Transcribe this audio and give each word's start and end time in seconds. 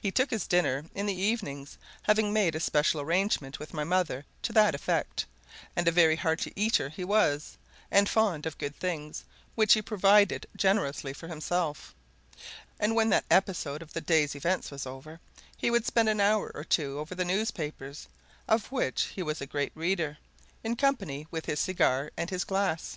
He 0.00 0.10
took 0.10 0.30
his 0.30 0.46
dinner 0.46 0.86
in 0.94 1.04
the 1.04 1.12
evenings, 1.20 1.76
having 2.04 2.32
made 2.32 2.54
a 2.54 2.58
special 2.58 3.02
arrangement 3.02 3.58
with 3.58 3.74
my 3.74 3.84
mother 3.84 4.24
to 4.40 4.52
that 4.54 4.74
effect, 4.74 5.26
and 5.76 5.86
a 5.86 5.92
very 5.92 6.16
hearty 6.16 6.54
eater 6.56 6.88
he 6.88 7.04
was, 7.04 7.58
and 7.90 8.08
fond 8.08 8.46
of 8.46 8.56
good 8.56 8.74
things, 8.74 9.24
which 9.54 9.74
he 9.74 9.82
provided 9.82 10.46
generously 10.56 11.12
for 11.12 11.28
himself; 11.28 11.94
and 12.80 12.94
when 12.94 13.10
that 13.10 13.26
episode 13.30 13.82
of 13.82 13.92
the 13.92 14.00
day's 14.00 14.34
events 14.34 14.70
was 14.70 14.86
over, 14.86 15.20
he 15.58 15.70
would 15.70 15.84
spend 15.84 16.08
an 16.08 16.18
hour 16.22 16.50
or 16.54 16.64
two 16.64 16.98
over 16.98 17.14
the 17.14 17.22
newspapers, 17.22 18.08
of 18.48 18.72
which 18.72 19.02
he 19.14 19.22
was 19.22 19.42
a 19.42 19.46
great 19.46 19.72
reader, 19.74 20.16
in 20.64 20.76
company 20.76 21.26
with 21.30 21.44
his 21.44 21.60
cigar 21.60 22.10
and 22.16 22.30
his 22.30 22.44
glass. 22.44 22.96